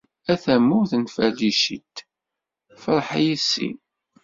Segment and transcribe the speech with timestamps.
[0.31, 1.95] A tamurt n Falicit,
[2.81, 3.69] freḥ yes-i!